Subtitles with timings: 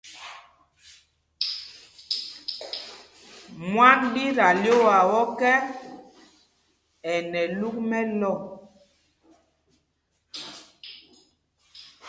[3.71, 5.55] Mwân ɗi ta lyoowaa ɔkɛ́,
[7.11, 8.37] ɛ nɛ luk mɛlɔ̂.